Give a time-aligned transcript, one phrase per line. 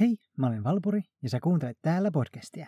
[0.00, 2.66] Hei, mä olen Valpuri ja sä kuuntelet täällä podcastia.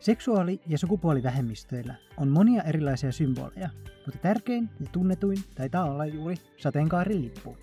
[0.00, 3.70] Seksuaali- ja sukupuolivähemmistöillä on monia erilaisia symboleja,
[4.06, 7.56] mutta tärkein ja tunnetuin taitaa olla juuri sateenkaarilippu.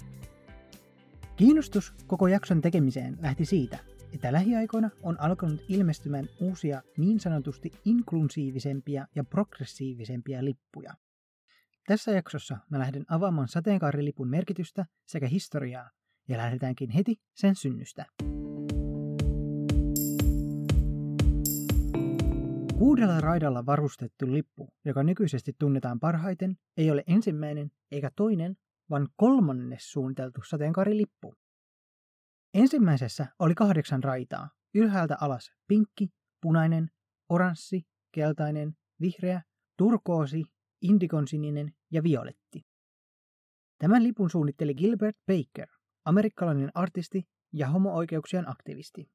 [1.36, 9.08] Kiinnostus koko jakson tekemiseen lähti siitä, että lähiaikoina on alkanut ilmestymään uusia niin sanotusti inklusiivisempia
[9.16, 10.94] ja progressiivisempia lippuja.
[11.88, 15.90] Tässä jaksossa mä lähden avaamaan sateenkaarilipun merkitystä sekä historiaa
[16.28, 18.06] ja lähdetäänkin heti sen synnystä.
[22.78, 28.58] Kuudella raidalla varustettu lippu, joka nykyisesti tunnetaan parhaiten, ei ole ensimmäinen eikä toinen,
[28.90, 31.36] vaan kolmannes suunniteltu sateenkaarilippu.
[32.56, 36.10] Ensimmäisessä oli kahdeksan raitaa, ylhäältä alas pinkki,
[36.42, 36.90] punainen,
[37.30, 39.42] oranssi, keltainen, vihreä,
[39.78, 40.44] turkoosi,
[40.82, 42.62] indikonsininen ja violetti.
[43.78, 45.68] Tämän lipun suunnitteli Gilbert Baker,
[46.06, 49.10] amerikkalainen artisti ja homo-oikeuksien aktivisti.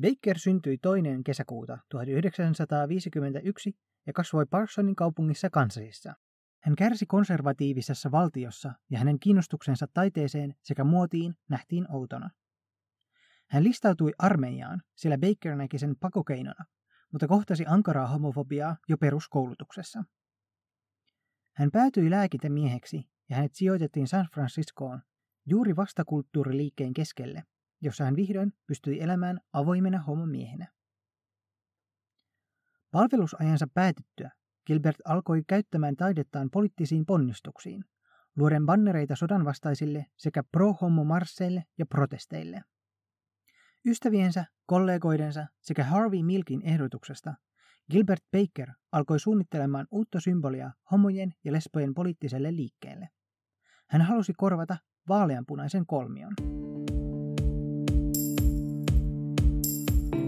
[0.00, 3.72] Baker syntyi toinen kesäkuuta 1951
[4.06, 6.14] ja kasvoi Parsonin kaupungissa Kansasissa.
[6.62, 12.30] Hän kärsi konservatiivisessa valtiossa ja hänen kiinnostuksensa taiteeseen sekä muotiin nähtiin outona.
[13.50, 16.64] Hän listautui armeijaan, sillä Baker näki sen pakokeinona,
[17.12, 20.04] mutta kohtasi ankaraa homofobiaa jo peruskoulutuksessa.
[21.56, 25.02] Hän päätyi lääkintämieheksi ja hänet sijoitettiin San Franciscoon
[25.46, 27.42] juuri vastakulttuuriliikkeen keskelle,
[27.80, 30.72] jossa hän vihdoin pystyi elämään avoimena homomiehenä.
[32.90, 34.30] Palvelusajansa päätyttyä
[34.66, 37.84] Gilbert alkoi käyttämään taidettaan poliittisiin ponnistuksiin,
[38.36, 42.62] luoden bannereita sodanvastaisille sekä pro-homo-marsseille ja protesteille.
[43.86, 47.34] Ystäviensä, kollegoidensa sekä Harvey Milkin ehdotuksesta
[47.90, 53.08] Gilbert Baker alkoi suunnittelemaan uutta symbolia homojen ja lesbojen poliittiselle liikkeelle.
[53.88, 54.76] Hän halusi korvata
[55.08, 56.32] vaaleanpunaisen kolmion.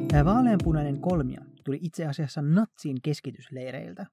[0.08, 4.06] Tämä vaaleanpunainen kolmio tuli itse asiassa natsiin keskitysleireiltä,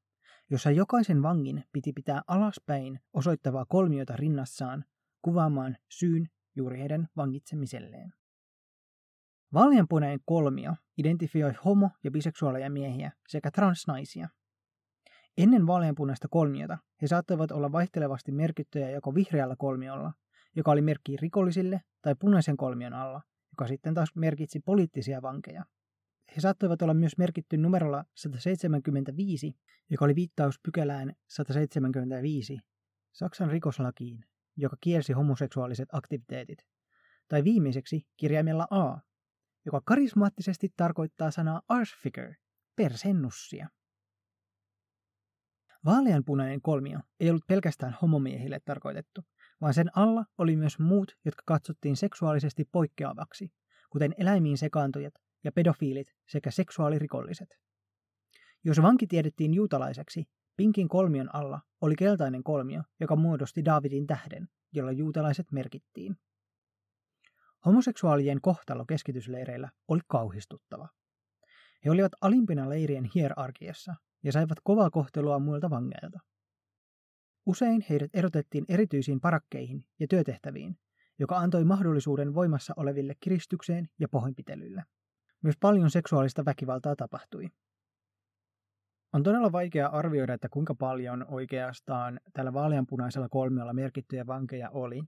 [0.50, 4.86] jossa jokaisen vangin piti pitää alaspäin osoittavaa kolmiota rinnassaan
[5.22, 8.14] kuvaamaan syyn juuri heidän vangitsemiselleen.
[9.56, 14.30] Vaaleanpunainen kolmio identifioi homo- ja biseksuaaleja miehiä sekä transnaisia.
[15.38, 20.14] Ennen vaaleanpunaista kolmiota he saattoivat olla vaihtelevasti merkittyjä joko vihreällä kolmiolla,
[20.56, 23.22] joka oli merkki rikollisille, tai punaisen kolmion alla,
[23.52, 25.66] joka sitten taas merkitsi poliittisia vankeja.
[26.36, 29.56] He saattoivat olla myös merkitty numerolla 175,
[29.90, 32.60] joka oli viittaus pykälään 175
[33.12, 34.26] Saksan rikoslakiin,
[34.58, 36.66] joka kielsi homoseksuaaliset aktiviteetit,
[37.28, 38.98] tai viimeiseksi kirjaimella A,
[39.66, 42.36] joka karismaattisesti tarkoittaa sanaa arse-figure,
[42.76, 43.70] persennussia.
[45.86, 49.22] Vaaleanpunainen kolmio ei ollut pelkästään homomiehille tarkoitettu,
[49.62, 53.52] vaan sen alla oli myös muut, jotka katsottiin seksuaalisesti poikkeavaksi,
[53.90, 57.60] kuten eläimiin sekaantujat ja pedofiilit sekä seksuaalirikolliset.
[58.64, 60.26] Jos vanki tiedettiin juutalaiseksi,
[60.58, 66.18] pinkin kolmion alla oli keltainen kolmio, joka muodosti Davidin tähden, jolla juutalaiset merkittiin.
[67.66, 70.90] Homoseksuaalien kohtalo keskitysleireillä oli kauhistuttava.
[71.86, 76.20] He olivat alimpina leirien hierarkiassa ja saivat kovaa kohtelua muilta vangeilta.
[77.46, 80.78] Usein heidät erotettiin erityisiin parakkeihin ja työtehtäviin,
[81.20, 84.84] joka antoi mahdollisuuden voimassa oleville kiristykseen ja pahoinpitelylle.
[85.42, 87.50] Myös paljon seksuaalista väkivaltaa tapahtui.
[89.14, 95.04] On todella vaikea arvioida, että kuinka paljon oikeastaan tällä vaaleanpunaisella kolmiolla merkittyjä vankeja oli,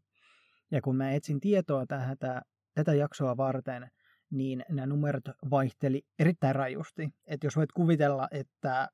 [0.72, 2.42] ja kun mä etsin tietoa tätä,
[2.74, 3.92] tätä jaksoa varten,
[4.30, 7.10] niin nämä numerot vaihteli erittäin rajusti.
[7.26, 8.90] Että jos voit kuvitella, että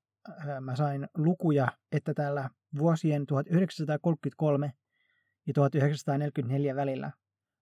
[0.62, 4.74] mä sain lukuja, että täällä vuosien 1933
[5.48, 7.12] ja 1944 välillä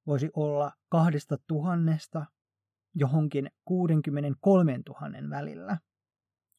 [0.08, 2.26] voisi olla kahdesta tuhannesta
[2.96, 5.78] johonkin 63 000 välillä.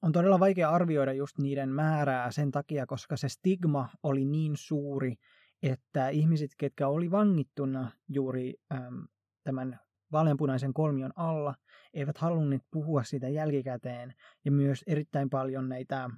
[0.02, 5.16] On todella vaikea arvioida just niiden määrää sen takia, koska se stigma oli niin suuri,
[5.62, 9.06] että ihmiset, ketkä oli vangittuna juuri äm,
[9.44, 9.80] tämän
[10.12, 11.54] vaaleanpunaisen kolmion alla,
[11.94, 14.14] eivät halunneet puhua siitä jälkikäteen,
[14.44, 16.10] ja myös erittäin paljon näitä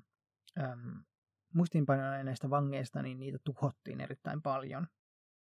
[1.55, 4.87] muistiinpanoja vangeista, niin niitä tuhottiin erittäin paljon.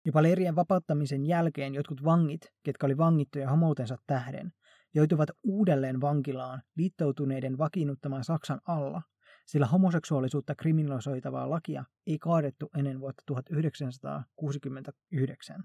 [0.04, 4.52] Jopa leirien vapauttamisen jälkeen jotkut vangit, ketkä oli vangittuja homoutensa tähden,
[4.94, 9.02] joutuivat uudelleen vankilaan liittoutuneiden vakiinnuttamaan Saksan alla,
[9.46, 15.64] sillä homoseksuaalisuutta kriminalisoitavaa lakia ei kaadettu ennen vuotta 1969.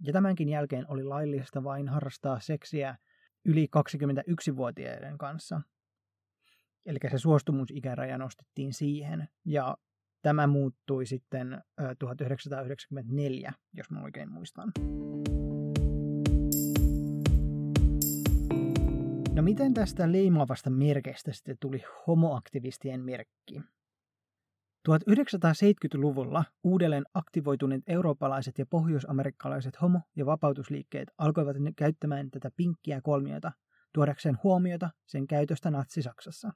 [0.00, 2.96] Ja tämänkin jälkeen oli laillista vain harrastaa seksiä
[3.44, 5.60] yli 21-vuotiaiden kanssa.
[6.86, 9.76] Eli se suostumusikäraja nostettiin siihen, ja
[10.22, 11.62] tämä muuttui sitten
[11.98, 14.72] 1994, jos mä oikein muistan.
[19.38, 23.60] No miten tästä leimaavasta merkeistä sitten tuli homoaktivistien merkki?
[24.88, 33.52] 1970-luvulla uudelleen aktivoituneet eurooppalaiset ja pohjoisamerikkalaiset homo- ja vapautusliikkeet alkoivat käyttämään tätä pinkkiä kolmiota
[33.94, 36.52] tuodakseen huomiota sen käytöstä Natsi-Saksassa.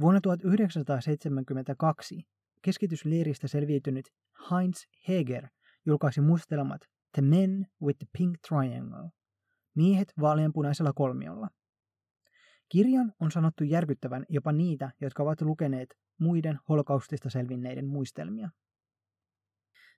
[0.00, 2.22] Vuonna 1972
[2.62, 4.08] keskitysleiristä selviytynyt
[4.50, 5.48] Heinz Heger
[5.86, 6.80] julkaisi mustelmat
[7.12, 9.10] The Men with the Pink Triangle,
[9.74, 11.48] miehet vaaleanpunaisella kolmiolla.
[12.68, 18.50] Kirjan on sanottu järkyttävän jopa niitä, jotka ovat lukeneet muiden holokaustista selvinneiden muistelmia.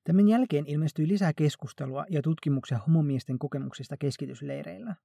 [0.05, 4.97] Tämän jälkeen ilmestyi lisää keskustelua ja tutkimuksia homomiesten kokemuksista keskitysleireillä.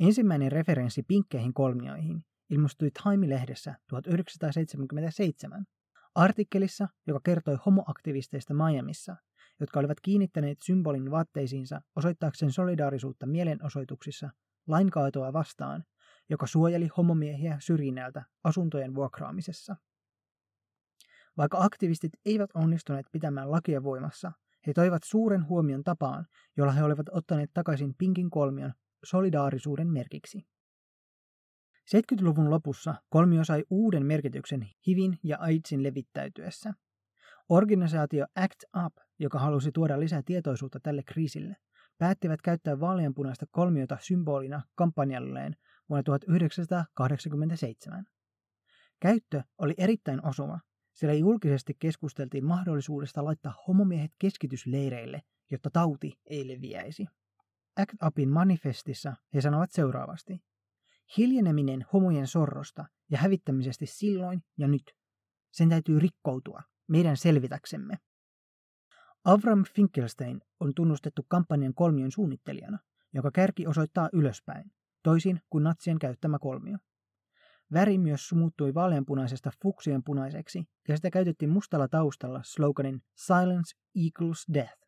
[0.00, 5.64] Ensimmäinen referenssi pinkkeihin kolmioihin ilmestyi Time-lehdessä 1977.
[6.14, 9.16] Artikkelissa, joka kertoi homoaktivisteista Miamiissa,
[9.60, 14.30] jotka olivat kiinnittäneet symbolin vaatteisiinsa osoittaakseen solidaarisuutta mielenosoituksissa
[14.66, 15.84] lainkaatoa vastaan,
[16.28, 19.76] joka suojeli homomiehiä syrjinnältä asuntojen vuokraamisessa.
[21.36, 24.32] Vaikka aktivistit eivät onnistuneet pitämään lakia voimassa,
[24.66, 26.26] he toivat suuren huomion tapaan,
[26.56, 28.72] jolla he olivat ottaneet takaisin Pinkin kolmion
[29.04, 30.46] solidaarisuuden merkiksi.
[31.96, 36.74] 70-luvun lopussa kolmio sai uuden merkityksen HIVin ja AIDSin levittäytyessä.
[37.48, 41.56] Organisaatio ACT UP, joka halusi tuoda lisää tietoisuutta tälle kriisille,
[41.98, 45.56] päättivät käyttää vaaleanpunaista kolmiota symbolina kampanjalleen
[45.88, 48.06] vuonna 1987.
[49.00, 50.60] Käyttö oli erittäin osuva,
[50.92, 57.06] sillä julkisesti keskusteltiin mahdollisuudesta laittaa homomiehet keskitysleireille, jotta tauti ei leviäisi.
[57.76, 60.42] Act Upin manifestissa he sanovat seuraavasti.
[61.16, 64.92] Hiljeneminen homojen sorrosta ja hävittämisestä silloin ja nyt.
[65.52, 67.98] Sen täytyy rikkoutua, meidän selvitäksemme.
[69.24, 72.78] Avram Finkelstein on tunnustettu kampanjan kolmion suunnittelijana,
[73.14, 74.72] joka kärki osoittaa ylöspäin,
[75.06, 76.78] toisin kuin natsien käyttämä kolmio.
[77.72, 84.78] Väri myös muuttui vaaleanpunaisesta fuksienpunaiseksi ja sitä käytettiin mustalla taustalla sloganin Silence equals death.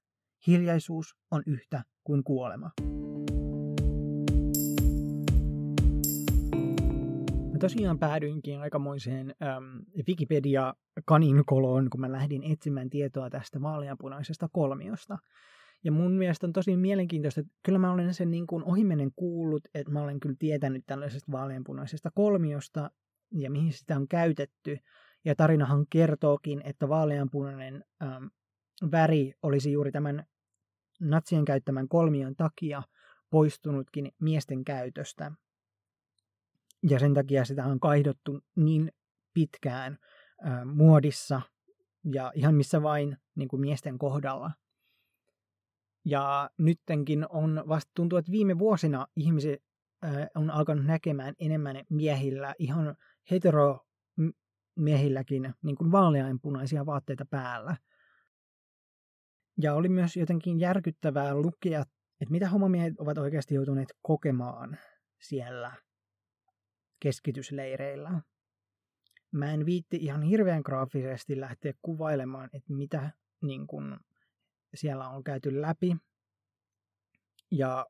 [0.46, 2.70] Hiljaisuus on yhtä kuin kuolema.
[7.52, 9.64] Mä tosiaan päädyinkin aikamoiseen ähm,
[10.08, 15.18] Wikipedia-kaninkoloon, kun mä lähdin etsimään tietoa tästä vaaleanpunaisesta kolmiosta.
[15.84, 19.62] Ja mun mielestä on tosi mielenkiintoista, että kyllä mä olen sen niin kuin ohimennen kuullut,
[19.74, 22.90] että mä olen kyllä tietänyt tällaisesta vaaleanpunaisesta kolmiosta
[23.32, 24.78] ja mihin sitä on käytetty.
[25.24, 28.24] Ja tarinahan kertookin, että vaaleanpunainen ähm,
[28.92, 30.24] väri olisi juuri tämän
[31.00, 32.82] natsien käyttämän kolmion takia
[33.30, 35.32] poistunutkin miesten käytöstä.
[36.90, 38.92] Ja sen takia sitä on kaihdottu niin
[39.34, 39.98] pitkään
[40.46, 41.40] äh, muodissa
[42.12, 44.50] ja ihan missä vain niin kuin miesten kohdalla–
[46.08, 49.62] ja nyttenkin on vasta tuntuu, että viime vuosina ihmiset
[50.34, 52.96] on alkanut näkemään enemmän miehillä, ihan
[53.30, 53.80] hetero
[54.76, 57.76] miehilläkin niin kuin vaaleanpunaisia vaatteita päällä.
[59.62, 61.80] Ja oli myös jotenkin järkyttävää lukea,
[62.20, 64.78] että mitä homomiehet ovat oikeasti joutuneet kokemaan
[65.20, 65.72] siellä
[67.00, 68.20] keskitysleireillä.
[69.32, 73.10] Mä en viitti ihan hirveän graafisesti lähteä kuvailemaan, että mitä
[73.42, 74.00] niin kun,
[74.74, 75.96] siellä on käyty läpi.
[77.50, 77.86] Ja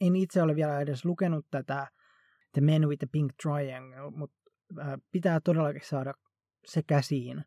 [0.00, 1.86] en itse ole vielä edes lukenut tätä
[2.52, 4.36] The Men with the Pink Triangle, mutta
[5.12, 6.14] pitää todellakin saada
[6.66, 7.44] se käsiin,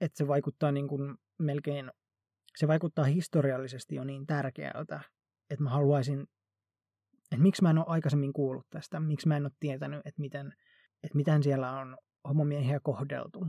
[0.00, 1.90] että se vaikuttaa niin kuin melkein,
[2.56, 5.00] se vaikuttaa historiallisesti jo niin tärkeältä,
[5.50, 6.26] että mä haluaisin,
[7.32, 10.52] että miksi mä en ole aikaisemmin kuullut tästä, miksi mä en ole tietänyt, että miten,
[11.02, 13.46] että miten siellä on homomiehiä kohdeltu.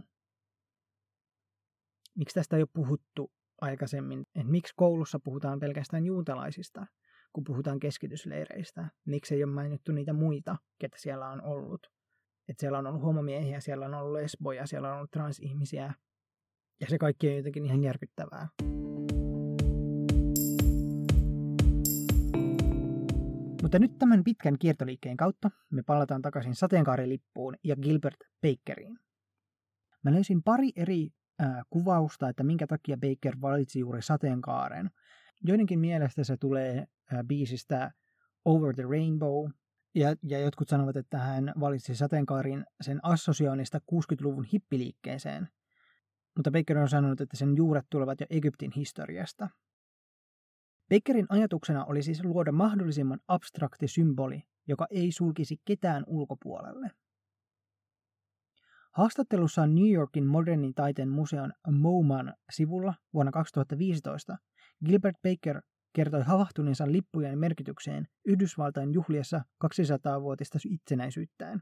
[2.15, 3.31] Miksi tästä ei ole puhuttu
[3.61, 6.85] aikaisemmin, että miksi koulussa puhutaan pelkästään juutalaisista,
[7.33, 8.87] kun puhutaan keskitysleireistä.
[9.05, 11.91] Miksi ei ole mainittu niitä muita, ketä siellä on ollut.
[12.47, 15.93] Että siellä on ollut homomiehiä, siellä on ollut lesboja, siellä on ollut transihmisiä.
[16.79, 18.47] Ja se kaikki on jotenkin ihan järkyttävää.
[23.61, 28.99] Mutta nyt tämän pitkän kiertoliikkeen kautta me palataan takaisin sateenkaarilippuun ja Gilbert Bakeriin.
[30.03, 31.09] Mä löysin pari eri
[31.41, 34.89] äh, kuvausta, että minkä takia Baker valitsi juuri sateenkaaren.
[35.43, 36.87] Joidenkin mielestä se tulee
[37.27, 37.91] biisistä
[38.45, 39.49] Over the Rainbow,
[39.95, 45.49] ja, ja jotkut sanovat, että hän valitsi sateenkaarin sen assosioinnista 60-luvun hippiliikkeeseen,
[46.35, 49.49] mutta Baker on sanonut, että sen juuret tulevat jo Egyptin historiasta.
[50.89, 56.91] Bakerin ajatuksena oli siis luoda mahdollisimman abstrakti symboli, joka ei sulkisi ketään ulkopuolelle.
[58.91, 64.37] Haastattelussaan New Yorkin modernin taiteen museon MoMAn sivulla vuonna 2015
[64.85, 65.61] Gilbert Baker
[65.93, 71.61] kertoi havahtuneensa lippujen merkitykseen Yhdysvaltain juhliessa 200-vuotista itsenäisyyttään.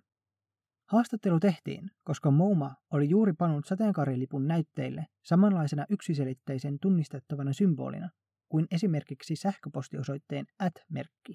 [0.89, 8.09] Haastattelu tehtiin, koska MoMA oli juuri pannut sateenkaarilipun näytteille samanlaisena yksiselitteisen tunnistettavana symbolina
[8.49, 11.33] kuin esimerkiksi sähköpostiosoitteen at-merkki.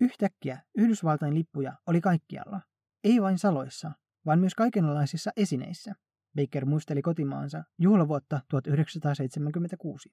[0.00, 2.60] Yhtäkkiä Yhdysvaltain lippuja oli kaikkialla,
[3.04, 3.92] ei vain saloissa,
[4.26, 5.94] vaan myös kaikenlaisissa esineissä.
[6.36, 10.08] Baker muisteli kotimaansa juhlavuotta 1976.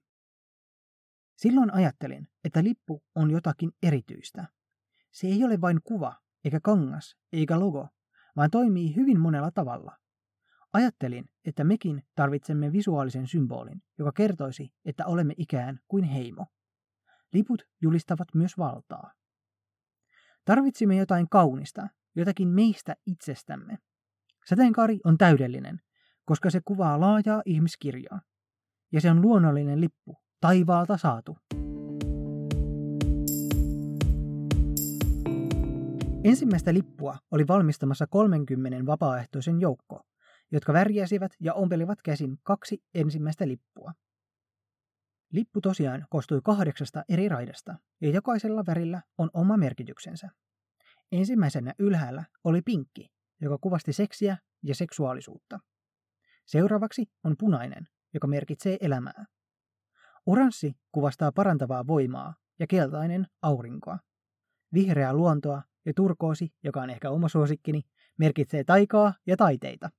[1.39, 4.47] Silloin ajattelin, että lippu on jotakin erityistä.
[5.11, 6.15] Se ei ole vain kuva,
[6.45, 7.87] eikä kangas, eikä logo,
[8.35, 9.97] vaan toimii hyvin monella tavalla.
[10.73, 16.47] Ajattelin, että mekin tarvitsemme visuaalisen symbolin, joka kertoisi, että olemme ikään kuin heimo.
[17.33, 19.13] Liput julistavat myös valtaa.
[20.45, 23.77] Tarvitsimme jotain kaunista, jotakin meistä itsestämme.
[24.45, 25.81] Sateenkaari on täydellinen,
[26.25, 28.21] koska se kuvaa laajaa ihmiskirjaa.
[28.91, 31.37] Ja se on luonnollinen lippu, taivaalta saatu.
[36.23, 40.01] Ensimmäistä lippua oli valmistamassa 30 vapaaehtoisen joukko,
[40.51, 43.93] jotka värjäsivät ja ompelivat käsin kaksi ensimmäistä lippua.
[45.31, 50.29] Lippu tosiaan koostui kahdeksasta eri raidasta, ja jokaisella värillä on oma merkityksensä.
[51.11, 55.59] Ensimmäisenä ylhäällä oli pinkki, joka kuvasti seksiä ja seksuaalisuutta.
[56.45, 59.25] Seuraavaksi on punainen, joka merkitsee elämää.
[60.25, 63.99] Oranssi kuvastaa parantavaa voimaa ja keltainen aurinkoa.
[64.73, 67.81] Vihreä luontoa ja turkoosi, joka on ehkä oma suosikkini,
[68.17, 69.89] merkitsee taikaa ja taiteita.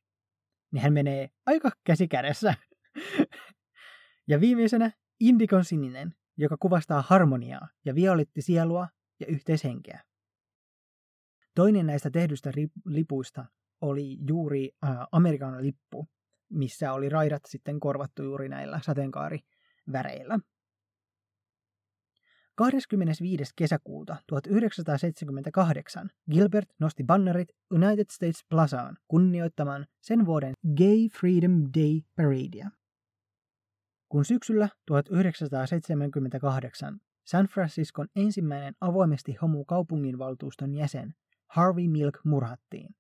[0.73, 2.55] Nehän menee aika käsi kädessä.
[4.29, 8.89] ja viimeisenä indikon sininen, joka kuvastaa harmoniaa ja violetti sielua
[9.21, 10.05] ja yhteishenkeä.
[11.55, 12.53] Toinen näistä tehdyistä
[12.87, 13.45] lipuista
[13.81, 16.09] oli juuri äh, Amerikan lippu,
[16.49, 18.81] missä oli raidat sitten korvattu juuri näillä
[19.87, 20.39] sateenkaariväreillä.
[22.55, 23.53] 25.
[23.57, 32.71] kesäkuuta 1978 Gilbert nosti bannerit United States Plazaan kunnioittamaan sen vuoden Gay Freedom Day Paradea.
[34.09, 41.15] Kun syksyllä 1978 San Franciscon ensimmäinen avoimesti homo kaupunginvaltuuston jäsen
[41.47, 42.95] Harvey Milk murhattiin,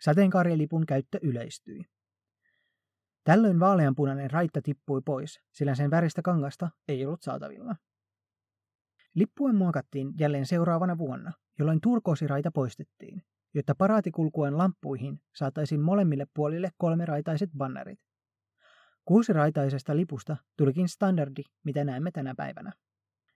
[0.00, 1.84] sateenkaarilipun käyttö yleistyi.
[3.24, 7.76] Tällöin vaaleanpunainen raitta tippui pois, sillä sen väristä kangasta ei ollut saatavilla.
[9.14, 13.22] Lippuen muokattiin jälleen seuraavana vuonna, jolloin turkoosiraita poistettiin,
[13.54, 17.98] jotta paraatikulkuen lamppuihin saataisiin molemmille puolille kolmeraitaiset bannerit.
[19.04, 22.72] Kuusiraitaisesta lipusta tulikin standardi, mitä näemme tänä päivänä.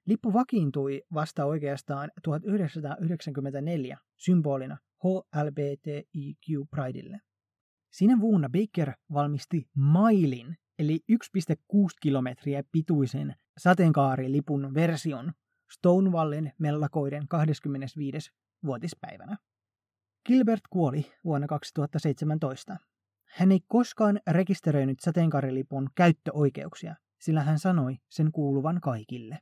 [0.07, 7.21] Lippu vakiintui vasta oikeastaan 1994 symbolina HLBTIQ Prideille.
[7.93, 11.19] Sinä vuonna Baker valmisti mailin, eli 1,6
[12.01, 15.33] kilometriä pituisen sateenkaarilipun version
[15.73, 18.33] Stonewallin mellakoiden 25.
[18.67, 19.37] vuotispäivänä.
[20.27, 22.77] Gilbert kuoli vuonna 2017.
[23.29, 29.39] Hän ei koskaan rekisteröinyt sateenkaarilipun käyttöoikeuksia, sillä hän sanoi sen kuuluvan kaikille.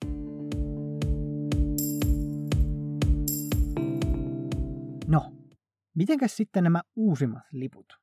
[5.07, 5.33] No,
[5.95, 8.00] mitenkäs sitten nämä uusimmat liput?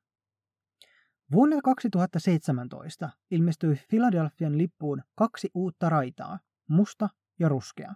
[1.32, 7.08] Vuonna 2017 ilmestyi Philadelphian lippuun kaksi uutta raitaa, musta
[7.38, 7.94] ja ruskea.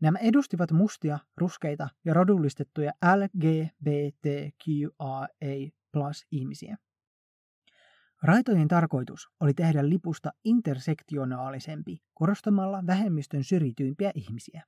[0.00, 4.88] Nämä edustivat mustia, ruskeita ja rodullistettuja LGBTQIA
[5.92, 6.76] plus ihmisiä.
[8.22, 14.64] Raitojen tarkoitus oli tehdä lipusta intersektionaalisempi korostamalla vähemmistön syrjityimpiä ihmisiä.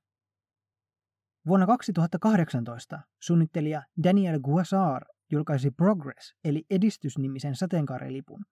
[1.47, 8.45] Vuonna 2018 suunnittelija Daniel Guassar julkaisi Progress eli edistysnimisen sateenkaarilipun,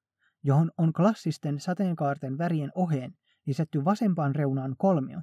[0.43, 3.13] johon on klassisten sateenkaarten värien oheen
[3.45, 5.21] lisätty vasempaan reunaan kolmio,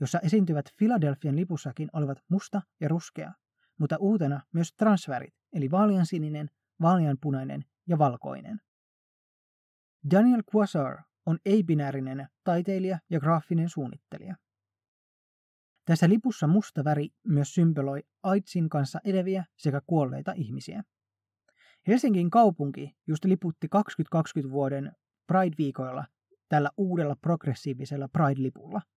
[0.00, 3.32] jossa esiintyvät Philadelphian lipussakin olevat musta ja ruskea,
[3.78, 6.50] mutta uutena myös transvärit, eli vaaleansininen,
[6.82, 8.60] vaaleanpunainen ja valkoinen.
[10.10, 14.36] Daniel Quasar on ei-binäärinen taiteilija ja graafinen suunnittelija.
[15.86, 20.82] Tässä lipussa musta väri myös symboloi AIDSin kanssa edeviä sekä kuolleita ihmisiä.
[21.86, 24.92] Helsingin kaupunki just liputti 2020 vuoden
[25.26, 26.04] Pride-viikoilla
[26.48, 28.82] tällä uudella progressiivisella Pride-lipulla–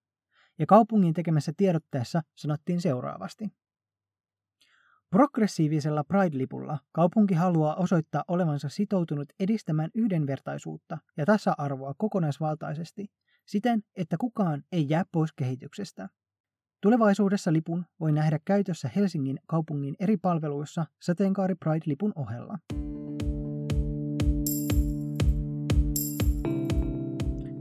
[0.60, 3.50] ja kaupungin tekemässä tiedotteessa sanottiin seuraavasti.
[5.10, 13.06] Progressiivisella Pride-lipulla kaupunki haluaa osoittaa olevansa sitoutunut edistämään yhdenvertaisuutta ja tasa-arvoa kokonaisvaltaisesti
[13.46, 16.10] siten, että kukaan ei jää pois kehityksestä.
[16.82, 22.60] Tulevaisuudessa lipun voi nähdä käytössä Helsingin kaupungin eri palveluissa Sateenkaari Pride-lipun ohella.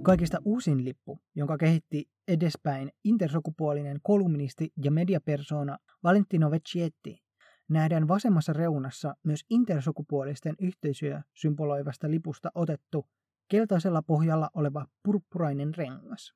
[0.02, 7.22] Kaikista uusin lippu, jonka kehitti edespäin intersukupuolinen kolumnisti ja mediapersona Valentino Vecchietti,
[7.68, 13.06] nähdään vasemmassa reunassa myös intersukupuolisten yhteisöä symboloivasta lipusta otettu
[13.48, 16.34] keltaisella pohjalla oleva purppurainen rengas.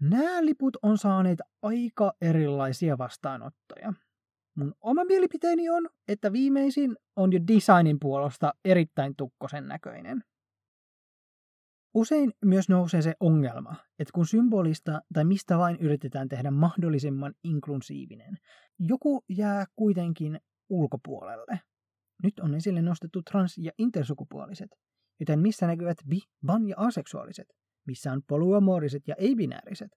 [0.00, 3.92] Nämä liput on saaneet aika erilaisia vastaanottoja.
[4.56, 10.24] Mun oma mielipiteeni on, että viimeisin on jo designin puolesta erittäin tukkosen näköinen.
[11.94, 18.38] Usein myös nousee se ongelma, että kun symbolista tai mistä vain yritetään tehdä mahdollisimman inklusiivinen,
[18.78, 21.60] joku jää kuitenkin ulkopuolelle.
[22.22, 24.70] Nyt on esille nostettu trans- ja intersukupuoliset,
[25.20, 27.46] joten missä näkyvät bi-, ban- ja aseksuaaliset,
[27.86, 29.90] missä on polyamoriset ja ei-binääriset.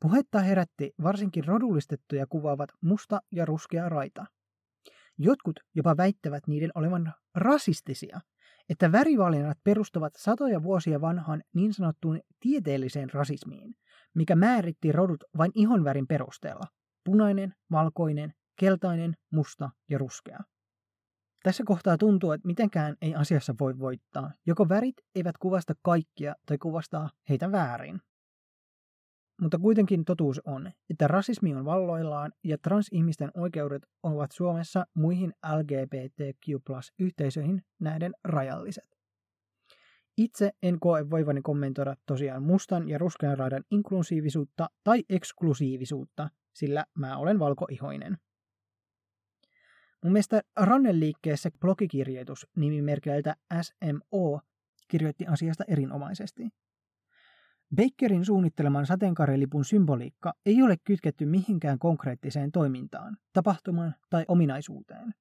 [0.00, 4.26] Puhetta herätti varsinkin rodullistettuja kuvaavat musta ja ruskea raita.
[5.18, 8.20] Jotkut jopa väittävät niiden olevan rasistisia–
[8.68, 13.74] että värivalinnat perustuvat satoja vuosia vanhaan niin sanottuun tieteelliseen rasismiin,
[14.14, 16.64] mikä määritti rodut vain ihonvärin perusteella.
[17.04, 20.38] Punainen, valkoinen, keltainen, musta ja ruskea.
[21.44, 24.30] Tässä kohtaa tuntuu, että mitenkään ei asiassa voi voittaa.
[24.46, 28.00] Joko värit eivät kuvasta kaikkia tai kuvastaa heitä väärin.
[29.40, 37.62] Mutta kuitenkin totuus on, että rasismi on valloillaan ja transihmisten oikeudet ovat Suomessa muihin LGBTQ+-yhteisöihin
[37.80, 38.98] nähden rajalliset.
[40.16, 47.16] Itse en koe voivani kommentoida tosiaan mustan ja ruskean raidan inklusiivisuutta tai eksklusiivisuutta, sillä mä
[47.16, 48.18] olen valkoihoinen.
[50.04, 54.40] Mun mielestä Ranneliikkeessä blogikirjoitus nimimerkeiltä SMO
[54.88, 56.48] kirjoitti asiasta erinomaisesti.
[57.76, 65.14] Bakerin suunnitteleman sateenkaarilipun symboliikka ei ole kytketty mihinkään konkreettiseen toimintaan, tapahtumaan tai ominaisuuteen.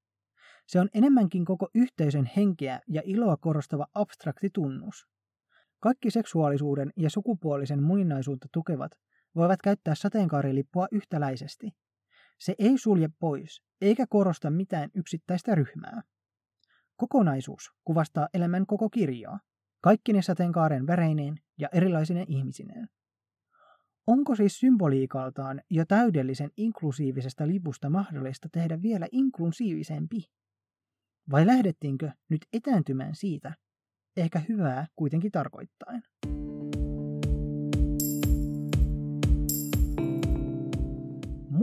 [0.67, 5.08] Se on enemmänkin koko yhteisön henkeä ja iloa korostava abstrakti tunnus.
[5.79, 8.91] Kaikki seksuaalisuuden ja sukupuolisen moninaisuutta tukevat
[9.36, 11.71] voivat käyttää sateenkaarilippua yhtäläisesti.
[12.43, 16.01] Se ei sulje pois, eikä korosta mitään yksittäistä ryhmää.
[16.95, 19.39] Kokonaisuus kuvastaa elämän koko kirjoa,
[19.82, 22.89] kaikki ne sateenkaaren väreineen ja erilaisine ihmisineen.
[24.08, 30.25] Onko siis symboliikaltaan jo täydellisen inklusiivisesta lipusta mahdollista tehdä vielä inklusiivisempi?
[31.32, 33.53] Vai lähdettiinkö nyt etääntymään siitä,
[34.17, 36.03] ehkä hyvää kuitenkin tarkoittaen?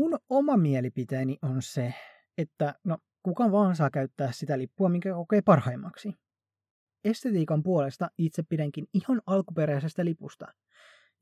[0.00, 1.94] Mun oma mielipiteeni on se,
[2.38, 6.14] että no, kuka vaan saa käyttää sitä lippua, minkä kokee parhaimmaksi.
[7.04, 10.46] Estetiikan puolesta itse pidänkin ihan alkuperäisestä lipusta,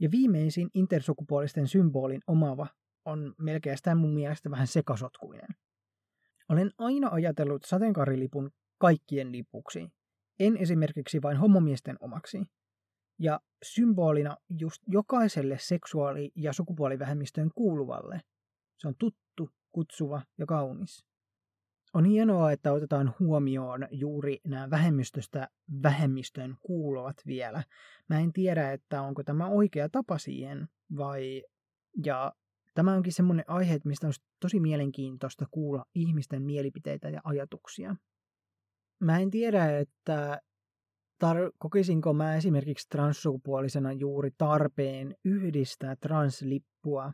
[0.00, 2.66] ja viimeisin intersukupuolisten symbolin omaava
[3.04, 5.48] on melkein mun mielestä vähän sekasotkuinen.
[6.48, 9.88] Olen aina ajatellut sateenkaarilipun kaikkien lipuksi,
[10.40, 12.42] en esimerkiksi vain homomiesten omaksi.
[13.18, 18.20] Ja symbolina just jokaiselle seksuaali- ja sukupuolivähemmistöön kuuluvalle.
[18.78, 21.06] Se on tuttu, kutsuva ja kaunis.
[21.94, 25.48] On hienoa, että otetaan huomioon juuri nämä vähemmistöstä
[25.82, 27.62] vähemmistöön kuuluvat vielä.
[28.08, 31.42] Mä en tiedä, että onko tämä oikea tapa siihen vai...
[32.04, 32.32] Ja
[32.74, 37.96] tämä onkin semmoinen aihe, mistä on tosi mielenkiintoista kuulla ihmisten mielipiteitä ja ajatuksia.
[39.00, 40.40] Mä en tiedä, että
[41.24, 47.12] tar- kokisinko mä esimerkiksi transsukupuolisena juuri tarpeen yhdistää translippua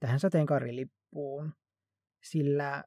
[0.00, 1.52] tähän sateenkaarilippuun,
[2.22, 2.84] sillä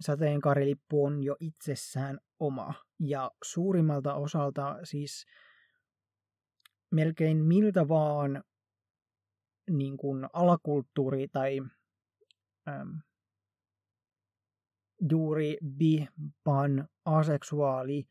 [0.00, 2.74] sateenkaarilippu on jo itsessään oma.
[3.00, 5.26] Ja suurimmalta osalta siis
[6.90, 8.44] melkein miltä vaan
[9.70, 11.60] niin kuin alakulttuuri tai
[12.68, 13.00] äm,
[15.10, 16.08] juuri bi,
[16.44, 18.04] pan, aseksuaali,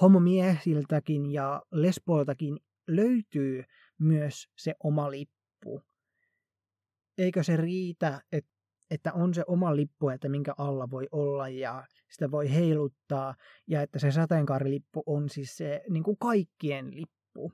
[0.00, 3.64] homomiehiltäkin ja lesboiltakin löytyy
[3.98, 5.37] myös se oma lippu.
[7.18, 8.58] Eikö se riitä, että
[8.90, 13.34] että on se oma lippu, että minkä alla voi olla ja sitä voi heiluttaa
[13.66, 17.52] ja että se sateenkaarilippu on siis se niin kuin kaikkien lippu.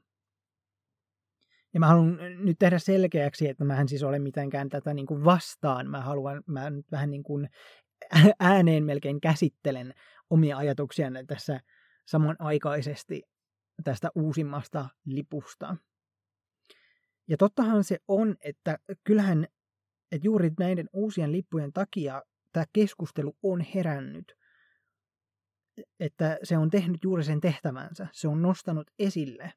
[1.74, 5.24] Ja mä haluan nyt tehdä selkeäksi, että mä en siis ole mitenkään tätä niin kuin
[5.24, 5.90] vastaan.
[5.90, 7.48] Mä haluan, mä nyt vähän niin kuin
[8.40, 9.94] ääneen melkein käsittelen
[10.30, 11.60] omia ajatuksia tässä
[12.06, 13.22] samanaikaisesti
[13.84, 15.76] tästä uusimmasta lipusta.
[17.28, 19.46] Ja tottahan se on, että kyllähän
[20.14, 22.22] että juuri näiden uusien lippujen takia
[22.52, 24.36] tämä keskustelu on herännyt.
[26.00, 28.06] Että se on tehnyt juuri sen tehtävänsä.
[28.12, 29.52] Se on nostanut esille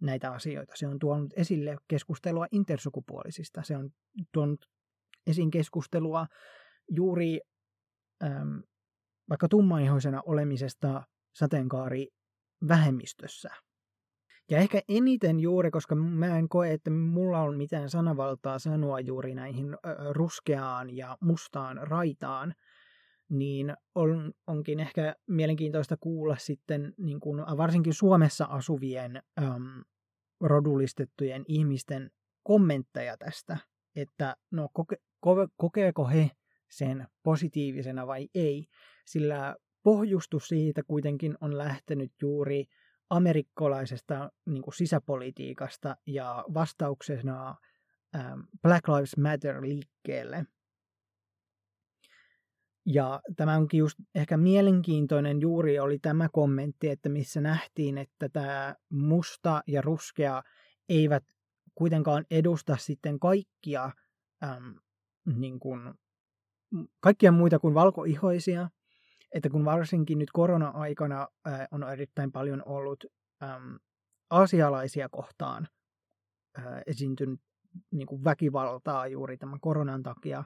[0.00, 0.72] näitä asioita.
[0.76, 3.62] Se on tuonut esille keskustelua intersukupuolisista.
[3.62, 3.90] Se on
[4.32, 4.66] tuonut
[5.26, 6.26] esiin keskustelua
[6.90, 7.40] juuri
[8.24, 8.62] äm,
[9.28, 11.02] vaikka tummaihoisena olemisesta
[11.34, 12.08] sateenkaari
[12.68, 13.48] vähemmistössä.
[14.50, 19.34] Ja ehkä eniten juuri, koska mä en koe, että mulla on mitään sanavaltaa sanoa juuri
[19.34, 19.76] näihin
[20.10, 22.54] ruskeaan ja mustaan raitaan,
[23.28, 29.84] niin on, onkin ehkä mielenkiintoista kuulla sitten niin kuin varsinkin Suomessa asuvien äm,
[30.40, 32.10] rodullistettujen ihmisten
[32.42, 33.56] kommentteja tästä,
[33.96, 36.30] että no koke, ko, kokeeko he
[36.70, 38.66] sen positiivisena vai ei,
[39.06, 42.64] sillä pohjustus siitä kuitenkin on lähtenyt juuri
[43.10, 47.56] amerikkalaisesta niin kuin sisäpolitiikasta ja vastauksena
[48.62, 50.46] Black Lives Matter-liikkeelle.
[52.86, 58.74] Ja tämä onkin just ehkä mielenkiintoinen juuri oli tämä kommentti, että missä nähtiin, että tämä
[58.90, 60.42] musta ja ruskea
[60.88, 61.24] eivät
[61.74, 63.90] kuitenkaan edusta sitten kaikkia,
[64.44, 64.74] äm,
[65.34, 65.94] niin kuin,
[67.00, 68.70] kaikkia muita kuin valkoihoisia,
[69.34, 73.04] että kun varsinkin nyt korona-aikana ää, on erittäin paljon ollut
[73.42, 73.78] äm,
[74.30, 75.68] asialaisia kohtaan
[76.58, 77.40] ää, esiintynyt
[77.90, 80.44] niin kuin väkivaltaa juuri tämän koronan takia,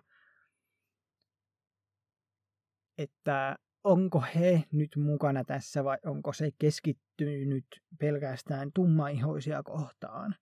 [2.99, 7.65] että onko he nyt mukana tässä vai onko se keskittynyt
[8.01, 10.35] pelkästään tummaihoisia kohtaan.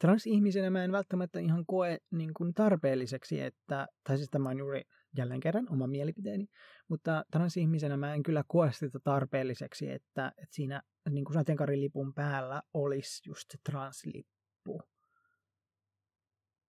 [0.00, 4.82] Transihmisenä mä en välttämättä ihan koe niin kuin tarpeelliseksi, että, tai siis tämä on juuri
[5.16, 6.48] jälleen kerran oma mielipiteeni,
[6.88, 12.62] mutta transihmisenä mä en kyllä koe sitä tarpeelliseksi, että, että siinä niin kuin sateenkaarilipun päällä
[12.74, 14.82] olisi just se translippu.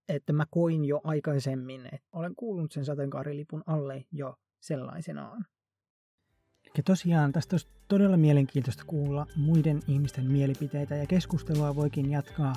[0.10, 5.46] Että mä koin jo aikaisemmin, että olen kuullut sen sateenkaarilipun alle jo sellaisenaan.
[6.78, 12.56] Ja tosiaan tästä olisi todella mielenkiintoista kuulla muiden ihmisten mielipiteitä ja keskustelua voikin jatkaa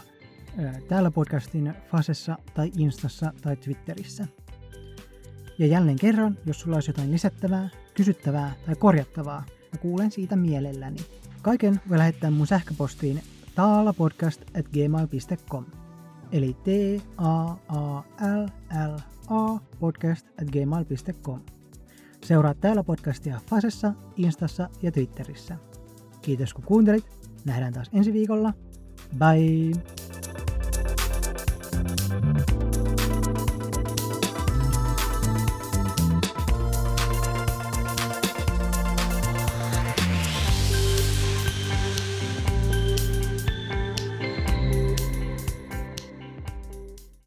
[0.89, 4.27] täällä podcastin Fasessa tai Instassa tai Twitterissä.
[5.59, 10.97] Ja jälleen kerran, jos sulla olisi jotain lisättävää, kysyttävää tai korjattavaa, mä kuulen siitä mielelläni.
[11.43, 13.23] Kaiken voi lähettää mun sähköpostiin
[13.55, 15.65] taalapodcast.gmail.com
[16.33, 16.67] eli t
[17.17, 18.47] a a l
[18.93, 21.41] l a podcast at gmail.com.
[22.25, 25.57] Seuraa täällä podcastia Fasessa, Instassa ja Twitterissä.
[26.23, 27.05] Kiitos kun kuuntelit.
[27.45, 28.53] Nähdään taas ensi viikolla.
[29.19, 29.96] Bye!